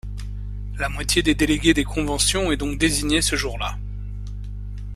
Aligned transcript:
La 0.79 0.89
moitié 0.89 1.21
des 1.21 1.35
délégués 1.35 1.75
des 1.75 1.83
conventions 1.83 2.51
est 2.51 2.57
donc 2.57 2.79
désignée 2.79 3.21
ce 3.21 3.35
jour-là. 3.35 3.77